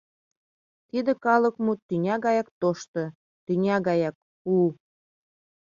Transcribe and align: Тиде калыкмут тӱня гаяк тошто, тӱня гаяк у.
Тиде 0.89 1.11
калыкмут 1.25 1.79
тӱня 1.87 2.15
гаяк 2.25 2.47
тошто, 2.61 3.01
тӱня 3.45 3.77
гаяк 3.87 4.15
у. 4.55 4.57